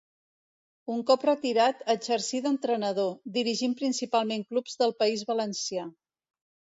[0.93, 5.85] Un cop retirat exercí d'entrenador, dirigint principalment clubs del País Valencià.